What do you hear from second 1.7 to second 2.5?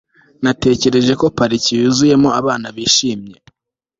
yuzuyemo